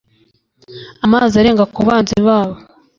[1.05, 2.55] amazi arenga ku banzi babo